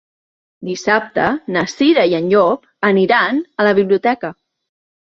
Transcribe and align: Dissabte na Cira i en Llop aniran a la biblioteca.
Dissabte 0.69 1.27
na 1.57 1.63
Cira 1.75 2.07
i 2.13 2.17
en 2.23 2.33
Llop 2.33 2.67
aniran 2.93 3.41
a 3.63 3.71
la 3.71 3.79
biblioteca. 3.83 4.37